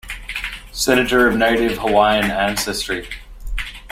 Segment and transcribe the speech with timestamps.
[0.71, 3.07] Senator of Native Hawaiian ancestry.